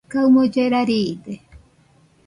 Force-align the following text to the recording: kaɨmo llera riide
kaɨmo 0.11 0.41
llera 0.51 0.81
riide 0.89 1.33